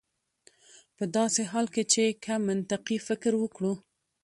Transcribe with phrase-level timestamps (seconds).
[0.97, 3.73] په داسې حال کې چې که منطقي فکر وکړو